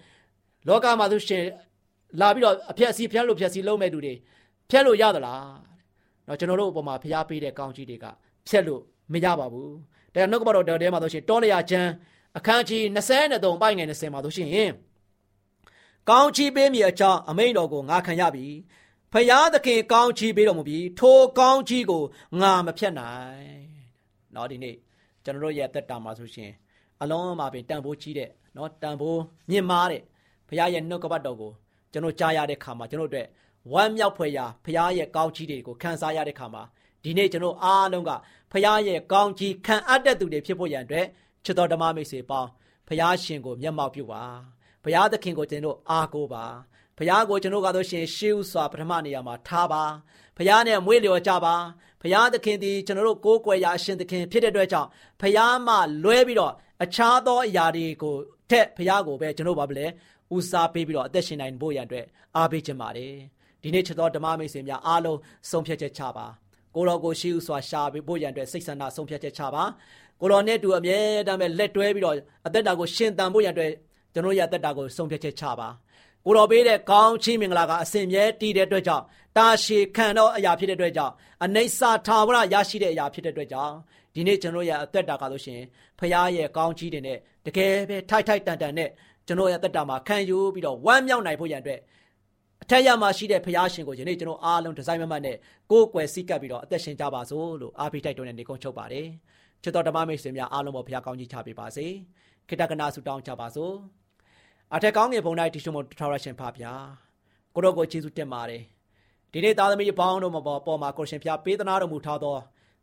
[0.68, 1.44] လောကမှာဆိုရှင်
[2.20, 4.14] လာပြီးတော့အဖြက်စီးဖြတ်လို့ဖြက်စီးလုံးမဲ့သူတွေ
[4.70, 5.44] ဖြတ်လို့ရသလား
[6.28, 8.06] တော့ကျွန်တော်တို့အပေါ်မှာဘုရားပေးတဲ့ကောင်းချီးတွေက
[8.48, 8.82] ဖြတ်လို့
[9.14, 9.74] မရပါဘူး
[10.16, 11.92] ဒါနှုတ်ကပတော်တော်ထဲမှာဆိုရှင်တောလျာကျမ်း
[12.38, 14.72] အခန်းကြီး23ပိုင်းငယ်20မှာဆိုရှင်
[16.10, 18.46] ကောင်းချီးပေးမိအကြောင်းအမိန်တော်ကိုငါခံရပြီ
[19.14, 22.04] ဖယားသခင်ကောင်းချီးပေးတော်မူပြီးထိုကောင်းချီးကို
[22.42, 23.60] ငါမဖြတ်နိုင်။
[24.36, 24.76] နော်ဒီနေ့
[25.24, 26.52] ကျွန်တော်တို့ရဲ့အသက်တာမှာဆိုရှင်
[27.02, 30.04] အလုံးမှာပင်တန်ဖိုးကြီးတဲ့နော်တန်ဖိုးမြင့်မားတဲ့
[30.48, 31.52] ဖယားရဲ့နှုတ်ကပတ်တော်ကို
[31.92, 33.28] ကျွန်တော်ကြားရတဲ့ခါမှာကျွန်တော်တို့အတွက်
[33.74, 36.64] ဝမ်းမြောက်ဖွယ်ရာဖရားရဲ့ကောင်းချီးတွေကိုခံစားရတဲ့ခါမှာ
[37.04, 38.12] ဒီနေ့ကျွန်တော်အားလုံးက
[38.52, 41.06] ဖရားရဲ့ကောင်းချီးခံအပ်တဲ့သူတွေဖြစ်ဖို့ရန်အတွက်
[41.46, 42.50] ချစ်တော်ဓမ္မမိတ်ဆွေပေါင်း
[42.88, 44.24] ဖရားရှင်ကိုမျက်မှောက်ပြုပါ
[44.84, 46.46] ဖရားသခင်ကိုကျွန်တော်အားကိုးပါ
[47.00, 49.84] ဘုရားကိုကျွန်တော်ကတော့ရှင်ရှေးဥစွာပထမနေရာမှာထားပါ
[50.38, 51.56] ဘုရားနဲ့မွေးလျော်ကြပါ
[52.02, 54.90] ဘုရားသခင်ဒီကျွန်တော်တို့ကိုးကွယ်ရာအရှင်သခင်ဖြစ်တဲ့အတွက်ကြောင့်
[55.22, 58.16] ဘုရားမှလွဲပြီးတော့အခြားသောအရာတွေကို
[58.50, 59.86] ထက်ဘုရားကိုပဲကျွန်တော်ပါဗလဲ
[60.36, 62.06] ဦးစားပေးပြီးတော့အသက်ရှင်နိုင်ဖို့ရန်အတွက်
[62.38, 63.14] အားပေးခြင်းပါတယ်
[63.62, 66.26] ဒီနေ့ချက်တော်ဓမ္မမိတ်ဆွေများအားလုံးဆုံးဖြတ်ချက်ချပါ
[66.76, 69.64] ကိုတော်ကိုရှိဥစွာရှာပေးဖို့ရန်အတွက်စိတ်ဆန္ဒဆုံးဖြတ်ချက်ချပါ
[70.22, 72.16] ကိုတော်နဲ့တူအမြဲတမ်းပဲလက်တွဲပြီးတော့
[72.48, 73.72] အသက်တာကိုရှင်သန်ဖို့ရန်အတွက်
[74.14, 75.68] ကျွန်တော်ရအသက်တာကိုဆုံးဖြတ်ချက်ချပါ
[76.30, 79.04] ကိုတော်ပေးတဲ့ကောင်းချီးမင်္ဂလာကအစဉ်မြဲတည်တဲ့အတွက်ကြောင့်
[79.38, 81.14] တာရှည်ခံသောအရာဖြစ်တဲ့အတွက်ကြောင့်
[81.44, 83.74] အနိစ္စထာဝရရရှိတဲ့အရာဖြစ်တဲ့အတွက်ကြောင့်
[84.14, 85.62] ဒီနေ့ကျွန်တော်ရဲ့အသက်တာကလို့ရှင်
[86.00, 88.90] ဖခင်ရဲ့ကောင်းချီးတွေနဲ့တကယ်ပဲထိုက်ထိုက်တန်တန်နဲ့
[89.28, 91.80] ကျွန်တော်ရဲ့အသက်တာမှာခံယူပြီးတော့ဝမ်းမြောက်နိုင်ဖို့ရန်အတွက်
[92.64, 95.38] အထက်ရမှာရှိတဲ့ဖခင်ရှင်ကိုယနေ့ကျွန်တော်အားလုံးဒီဇိုင်းမမတ်နဲ့
[95.72, 99.08] ကိုယ်ကွယ်စိတ်ကပ်ပြီးတော့အသက်ရှင်ကြပါစို့လို့အားပေးတိုက်တွန်းတဲ့နေကုန်းချုပ်ပါတယ်
[99.64, 101.86] ချစ်တော်ဓမ္မမိတ်ဆွေများအားလုံးပေါ်ဖခင်ကောင်းကြီးချပေးပါစေ
[102.48, 103.74] ခိတ္တကနာဆုတောင်းကြပါစို့
[104.76, 106.74] အထက်ကောင်းငယ်ဘုံတိုင်းတီရှုံမထာဝရရှင်ဖပါဗျာ
[107.54, 108.64] ကိုတော့ကိုကျေးဇူးတင်ပါတယ်
[109.32, 112.38] ဒီနေ့သားသမီးပေါင်းတို့မှာပေါ်မှာကိုရှင်ဖျားပေးသနာတော်မူထားသော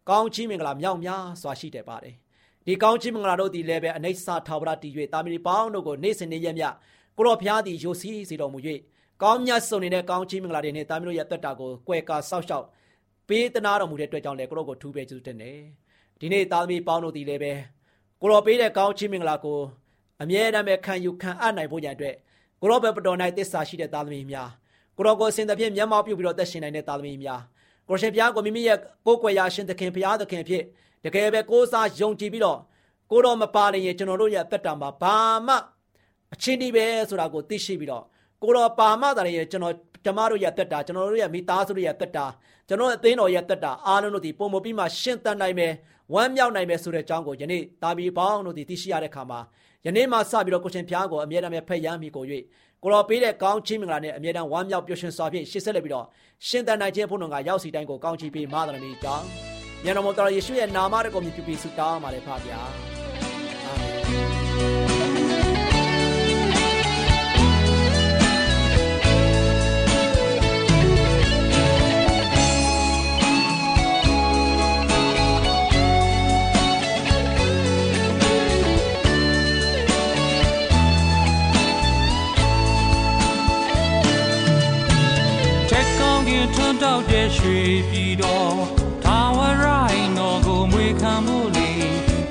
[0.09, 2.15] ကောင်းချီးမင်္ဂလာမြောက်များစွာရှိတယ်ပါတယ်
[2.67, 6.65] ဒီကောင်းချီးမင်္ဂလာတို့ဒီလည်းပဲအနိစ္စထာဝရတည်၍သားသမီးပေါင်းတို့ကိုနေ့စဉ်နေ့ရက်မြ
[7.17, 8.59] ကိုတော့ဖျားသည်ယိုစီးစေတော်မူ၍
[9.23, 12.67] ကောင်းမြတ်စုံနေတဲ့ကောင်းချီးမင်္ဂလာတွေနဲ့သားသမီးတို့ရဲ့တက်တာကိုကွယ်ကာဆောက်ရှောက်
[13.29, 15.59] ပေးသနာတော်မူတဲ့အတွက်ကြောင့်လည်းကိုတော့ကိုထူးပဲကျေးဇူးတင်တယ်
[16.21, 17.53] ဒီနေ့သားသမီးပေါင်းတို့ဒီလည်းပဲ
[18.21, 19.59] ကိုတော့ပေးတဲ့ကောင်းချီးမင်္ဂလာကို
[20.23, 22.15] အမြဲတမ်းပဲခံယူခံအပ်နိုင်ဖို့ကြံအတွက်
[22.61, 24.51] ကိုရောဘပတော်၌တစ္ဆာရှိတဲ့သားသမီးများ
[24.97, 27.41] ကိုရောကိုစင်သဖြင့်မျက်မှောက်ပြုပြီးတော့သက်ရှင်နိုင်တဲ့သားသမီးများ
[27.89, 30.63] ကိုရှင်ဘုရားကိုမိမိရဲ့ကိုယ်ကွယ်ရာရှင်သခင်ဘုရားသခင်ဖြစ်
[31.05, 32.59] တကယ်ပဲကိုးစားယုံကြည်ပြီးတော့
[33.11, 35.55] ကိုတော်မပါရင်ကျွန်တော်တို့ရဲ့အသက်တာမှာဘာမှ
[36.35, 38.05] အချင်းဒီပဲဆိုတာကိုသိရှိပြီးတော့
[38.43, 39.75] ကိုတော်ပါမှသာရင်ကျွန်တော်
[40.07, 42.27] ဓမ္မတို့ရဲ့အသက်တာကျွန်တော်တို့ရဲ့မိသားစုတို့ရဲ့အသက်တာ
[42.69, 45.73] ကျွန်တော်အသင်းတော်ရဲ့အသက်တာအားလုံးတို့ဒီပုံမပြီးမှရှင်းတတ်နိုင်မယ်
[46.15, 49.41] ဝမ်းမြောက်နိုင်မယ်ဆိုတဲ့အကြောင်းကိုယနေ့တာဘီပေါင်းတို့ဒီသိရှိရတဲ့ခါမှာ
[49.85, 52.25] ယနေ့မှစပြီးတော့ကိုရှင်ဖျားကိုအမြဲတမ်းဖက်ရမ်းမိကို၍
[52.83, 56.07] ကိုတော်ပေးတဲ့ကောင်းချီးမင်္ဂလာနဲ့အမြဲတမ်းဝမ်းမြောက်ပျော်ရွှင်စွာဖြင့်ရှေ့ဆက်လက်ပြီးတော့
[56.49, 59.25] ရှင်တန်နိုင်ခြင်းဖို့တော်ကရောက်စီတိုင်းကိုကောင်းချီးပေးမှတော်မူကြောင်း
[59.85, 62.61] မြန်တော်မတော်ယေရှုရဲ့နာမတော်ကိုမြည်ပြီးဆုတောင်းပါလေဖပါဗျာ
[63.65, 63.83] အာမ
[64.19, 64.86] င်
[87.47, 88.57] ရွှေပြည်တော်
[89.05, 91.71] ထာဝရိုင်းတော်ကိုမွေခံမှုလေ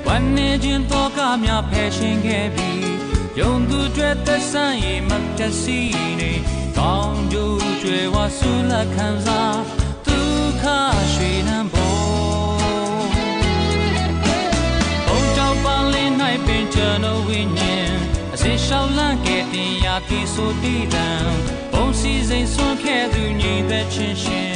[0.06, 2.90] ဝမ်းနေခြင်းတော့ကများဖယ်ရှင်ခဲ့ပြီး
[3.38, 5.80] ယုံသူတွေသက်ဆိုင်ရင်မတစီ
[6.20, 6.32] နေ
[6.78, 9.60] ကောင်းကျိုးကျွယ်ဝဆူလက်ခံစား
[10.06, 10.64] ဒုက္ခ
[11.12, 11.98] ရွှေနံပေါ်
[15.06, 16.10] ဘုံကြောင့်ပန်းလေး၌
[16.46, 17.92] ပင်ကျွန်တော်ဝိညာဉ်
[18.34, 21.08] အစင်ရှောင်းလန့်ခဲ့တင်ရာပြေဆိုတည်တံ
[21.72, 24.55] ဘုံစီစိန်ဆွန့်ခဲ့သူညီသက်ချင်းရှင်လူလူတိုင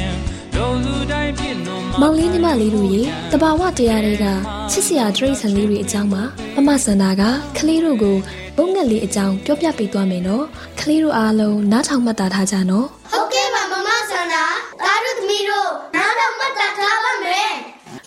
[0.61, 4.25] မောင်လေးညီမလေးတို့ရေတဘာဝတရားတွေက
[4.71, 6.23] ချစ်စရာတရိတ်ဆန်လေးတွေအကြောင်းပါ
[6.55, 7.23] မမစန္ဒာက
[7.57, 8.17] ကလေးတို့ကို
[8.57, 10.45] ဘုံငက်လေးအကြောင်းပြောပြပေးသွားမယ်နော်
[10.79, 14.45] ကလေးတို့အားလုံးနားထောင်မှတ်သားထားကြနော်ဟုတ်ကဲ့ပါမမဆန္ဒာ
[14.83, 17.51] ဒါတို့သမီးတို့နားတော့မှတ်သားထားပါမယ်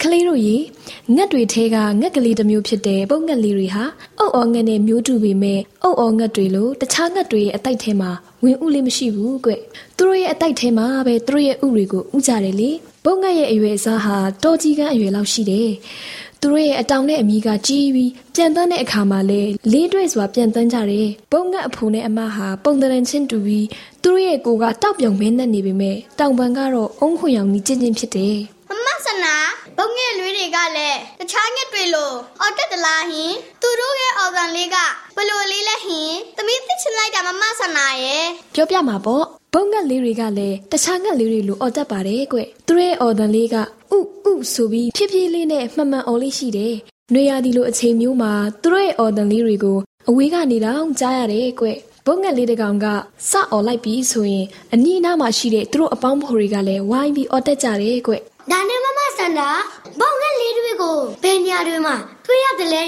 [0.03, 0.57] ကလေးတို့ရေ
[1.12, 3.85] ငက်တွေထဲကငက်ကလေးတစ်မျိုးဖြစ်တဲ့ပုံငက်လေးတွေဟာ
[4.19, 8.11] အုတ်အော်ငက်နဲ့မျိုးတူပေမဲ့အုတ်အော်ငက်တွေလိုတခြားငက်တွေရဲ့အတိုက်ထဲမှာ
[8.43, 9.51] ဝင်ဥလေးမရှိဘူးကွ
[9.97, 12.71] သူတို့ရဲ့အတိုက်ထဲမှာပဲသူတို့ရဲ့ဥတွေကိုဥကြတယ်လေ
[13.05, 15.71] ပုံငက်ရဲ့အရွယ်အစားဟာတော်ကြီးကန်းအရွယ်လောက်ရှိတယ်
[16.40, 19.40] သူတို့ရဲ့အတောင်နဲ့အမီကကြီးပြီးပြန်တန်းတဲ့အခါမှာလဲ
[19.73, 23.67] လေးတွေ့စွာပြန်တန်းကြတယ်ပုံငက်အဖိုနဲ့အမဟာပုံတရန်ချင်းတူပြီး
[24.03, 28.37] သူတို့ရဲ့ကိုယ်ကတောက်ပြောင်မင်းနဲ့နေပေမဲ့တောင်ပံကတော့အုံးခွင်ရောင်ကြီးကျဉ်ချင်းဖြစ်တယ်
[28.68, 29.37] မမဆန္ဒာ
[29.79, 34.77] ဘုံငယ်လွေးတွေကလည်းတခြားငက်တွေလိုအော်တက်တလားဟင်သူတို့ရဲ့အော်ဂန်လေးက
[35.16, 38.24] ဘလို့လေးလဲဟင်သမီးသိချင်လိုက်တာမမဆန္ဒာရဲ့
[38.55, 39.24] ပြောပြမှာပေါ့
[39.55, 43.61] ဘုံငက်လေးတွေကလည်းတခြားငက်လေးတွေလိုအော်တတ်ပါတယ်ကွသူတို့ရဲ့အော်တန်လေးကဥ
[44.31, 46.74] ဥဆိုပြီးဖြည်းဖြည်းလေးနဲ့မှန်မှန်အော်လေးရှိတယ်။
[47.12, 51.66] နွေရာသီလိုအချိန်မျိုးမှာသူတို့ရဲ့အော်တန်လေးတွေကိုအဝေးကနေတော့ကြားရတယ်ကွ
[52.07, 52.87] ဘုံငက်လေးတစ်ကောင်က
[53.31, 58.14] စအော်လိုက်ပြီးဆိုရင်အနီးအနားမှာရှိတဲ့သူတို့အပေါင်းဖော်တွေကလည်းဝိုင်းပြီးအော်တက်ကြတယ်ကွ
[58.51, 59.49] ဒါနဲ့မမဆန္ဒာ
[59.99, 62.83] ဘုံငယ်လေးတွေကိုဘယ်နေရာတွေမှာတွေ့ရတယ်လဲ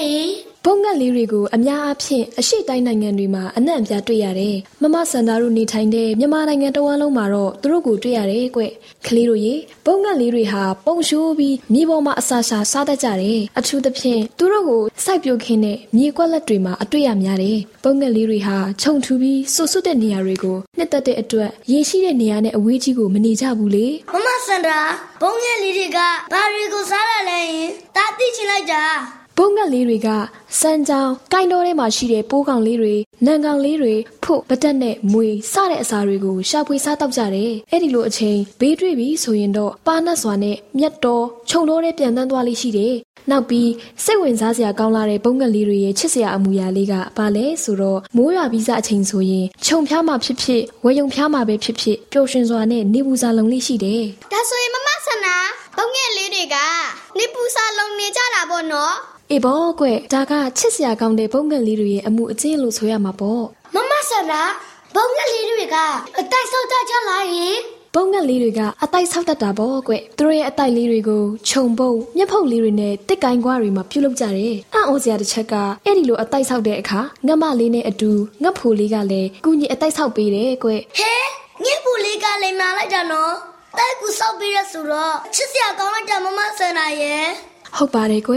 [0.66, 8.62] ဟင်ဘုံငက်လေးတွေကိုအများအားဖြင့်အရှိတိုင်းနိုင်ငံတွေမှာအနှံ့အပြားတွေ့ရတယ်။မမစန္ဒာတို့နေထိုင်တဲ့မြန်မာနိုင်ငံတဝန်းလုံးမှာတော့သူတို့ကိုတွေ့ရတယ်ကွ။
[9.07, 9.55] ကလေးတို့ရေ
[9.87, 24.81] ဘုံငက်လေးတွေဟာပုံရှိုးပြီးမြေပေါ်မှာအစာရှာစားတတ်ကြတယ်။အထူးသဖြင့်သူတို့ကိုစိုက်ပျိုးခင်းတဲ့မြေကွက်လက်တွေမှာအတွေ့ရများတယ်။ဘုံငက်လေးတွေဟာခြုံထူပြီးဆူဆွတ်တဲ့နေရာတွေကိုနှစ်သက်တဲ့အတွက်ရေရှိတဲ့နေရာနဲ့အဝေးကြီးကိုမနေကြဘူးလေ။မမစန္ဒာ
[25.22, 25.98] ဘုံငယ်လေးတွေက
[26.33, 28.85] ဘာတွေကိုစားရလဲဟင်ဒါသိချင်လိုက်တာ
[29.38, 30.09] ဘုံငက်လေးတွေက
[30.61, 32.94] စမ်းကြောင်းကိုင်းတော်ထဲမှာရှိတဲ့ပိုးကောင်လေးတွေ
[33.27, 33.94] နံကောင်လေးတွေ
[34.25, 42.94] ဖို့ပတက်နဲ့မွေစတဲ့အစာတွေကိုရှာဖွေစားတောက်ကြတယ်အဲ့ဒီလိုအချိန်ဘေးတွေ့ပြီဆိုရင်တော့ပါနတ်စွာနဲ့မြတ်တော်ခြုံတော်တဲ့ပြန်တန်းသွားလေးရှိတယ်
[43.31, 43.70] နောက်ပြီး
[44.05, 55.37] စိတ်ဝင်စားစရာကောင်းလာတဲ့ဘုံငက်လေးတွေရဲ့ချစ်စရာအမူအရာလေးကဘာလဲဆိုတော့မိုးရွာပြီးစားအချိန်ဆိုရင်ခြုံဖျားမှဖြစ်ဖြစ်ဝေယုံဖျားမှပဲဖြစ်ဖြစ်ပျော်ရွှင်စွာနဲ့နေပူစာလုံးလေးရှိတယ်ဒါဆိုရင်မမဆန္ဒာ
[55.77, 56.57] ဘုံငယ်လေးတွေက
[57.18, 58.96] နေပူစာလုံးနေကြတာပေါ့နော်
[59.30, 64.42] အေးဘောကွဒါကချစ်စရာကောင်းတဲ့ဘုံငက်လေးတွေရဲ့အမှုအကျင့်လို့ဆိုရမှာပေါ့မမဆန္ဒာ
[64.94, 65.76] ဘုံငယ်လေးတွေက
[66.18, 67.58] အတိုက်ဆောက်ကြကြလားဟင်
[67.94, 78.10] ပုံငက်လေးတွေကအတိုက်ဆောက်တတ်တာပေါ့ကွသူတို့ရဲ့အတိုက်လေးတွေကိုခြုံပုတ်မျက်ဖုတ်လေးတွေနဲ့တစ်ကိုင်းကွားတွေမှာပြုလုပ်ကြတယ်အံ့ဩစရာတစ်ချက်ကအဲ့ဒီလိုအတိုက်ဆောက်တဲ့အခါငတ်မလေးနဲ့အတူ
[78.42, 80.76] ငတ်ဖိုလေးကလည်းကုညီအတိုက်ဆောက်ပေးတယ်ကွဟဲ
[81.64, 83.34] ညစ်ပူလေးကလည်းနားလိုက်တာနော်
[83.78, 87.26] တိုက်ကူဆောက်ပြီးရဆိုတော့ချစ်စရာကောင်းလိုက်တာမမဆန္ဒာရဲ့
[87.76, 88.36] ဟုတ်ပါတယ်ကွ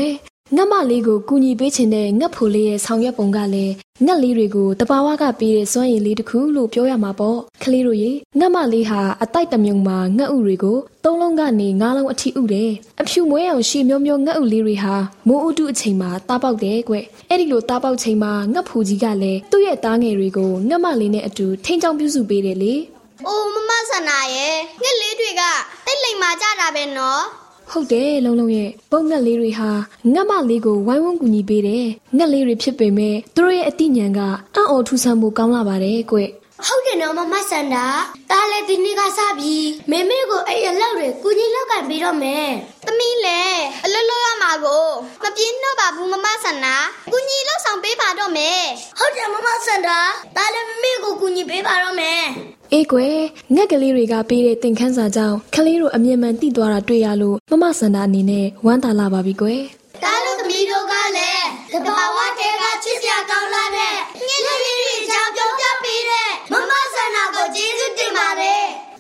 [0.56, 3.74] ငတ်မလေးကိုကူညီပေးခြင်းတဲ့ငတ်ဖိုလေးရဲ့ဆောင်ရွက်ပုံကလည်း
[4.06, 14.96] ငတ်လေးတွေကိုတဘာဝကပေးတဲ့စွမ်းရည်လေးတစ်ခုလို့ပြောရမှာပေါ့ကလေးတို့ရေငတ်မလေးဟာအတိုက်တစ်မြုံမှာငတ်ဥတွေကိုသုံးလုံးကနေငါးလုံးအထိဥတယ်အဖြူမွဲအောင်ရှည်မျိုးမျိုးငတ်ဥလေးတွေဟာ
[15.28, 16.96] မိုးဥတုအချိန်မှာတားပေါက်တယ်ကွ
[17.30, 22.74] အဲ့ဒီလိုတားပေါက်ချိန်မှာငတ်ဖူကြီးကလည်းသူ့ရဲ့သားငယ်တွေကိုငတ်မလေးနဲ့အတူထိန်းချောင်းပြုစုပေးတယ်လေ။
[23.28, 25.42] အိုးမမဆန္ဒာရဲ့ငှက်လေးတွေက
[25.86, 27.24] တိတ်လိမ်မာကြတာပဲနော်
[27.72, 29.70] ဟုတ်တယ်လုံးလုံးရဲ့ပုံငက်လေးတွေဟာ
[30.14, 34.20] ငတ်မလေးကိုဝိုင်းဝန်းကူညီပေးတယ်ငက်လေးတွေဖြစ်ပေမဲ့သူတို့ရဲ့အသိဉာဏ်က
[34.56, 36.18] အံ့ဩထူးဆန်းမှုကောင်းလာပါတယ်ကွ။
[36.68, 37.86] ဟုတ်တယ်နော်မမဆန္ဒာ။
[38.32, 42.48] ဒါလည်းဒီနေ့ကစပြီးမေမေကိုအဲ့အလောက်တွေကုကြီးလောက်ကင်ပြီးတော့မယ်။
[42.86, 44.86] သမီးလည်းအလွတ်လွတ်ရမှာကို
[45.24, 46.76] မပြင်းတော့ပါဘူးမမဆန္ဒာ။
[47.12, 48.62] ကုကြီးလောက်ဆောင်ပေးပါတော့မယ်။
[49.00, 50.00] ဟုတ်တယ်မမဆန္ဒာ။
[50.38, 52.22] ဒါလည်းမေမေကိုကုကြီးပေးပါတော့မယ်။
[52.74, 53.18] အေးကွယ်
[53.56, 59.62] ငက်ကလေးတွေကပေးတဲ့သင်ခန်းစာကြောင့်ကလေးတို့အမြင်မှန်သိသွားတာတွေ့ရလို့မမစန္ဒာအနေနဲ့ဝမ်းသာလာပါပြီကွယ်
[60.04, 63.94] ဒါလို့သမီးတို့ကလည်းတဘာဝတဲကချစ်စရာကောင်းလာတဲ့
[64.28, 65.00] ငင်းလေးလေးအ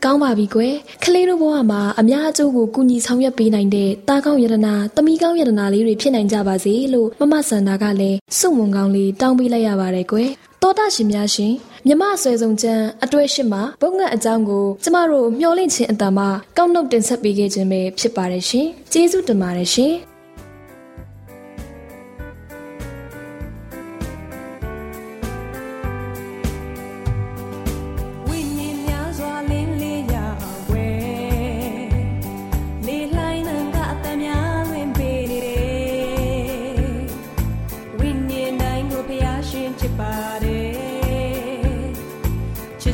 [0.03, 10.29] ကြောင်းပြောပြပေးတဲ့မမဆန္ဒကိုကျေးဇူးတင်ပါတယ်ကောင်းပါပြီကွယ်ခလေးတို့ဘဝမှာအများအကျိုးကိုကူညီဆောင်ရွက်ပေးနိုင်တဲ့တာကောင်းယတနာတမီကောင်းယတနာလေးတွေဖြစ်နိုင်ကြပါစေလို့မမဆန္ဒာကလည်းစုံဝန်ကောင်းလေးတောင်းပေးလိုက်ရပါတယ်ကွယ်
[10.61, 11.53] တောတာရှင်များရှင်
[11.87, 19.93] မြမဆွေစုံချမ်းအတွဲရှိမှာဘုံငတ်အကြောင်းကိုကျမတို့မျှော်လင့်ခြင်းအတ္တမှာကောက်နှုတ်တင်ဆက်ပေးခဲ့ခြင်းပဲဖြစ်ပါတယ်ရှင်ကျေးဇူးတင်ပါတယ်ရှင်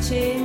[0.05, 0.44] gente.